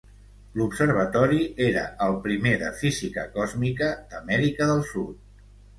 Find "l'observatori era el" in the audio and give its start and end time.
0.59-2.17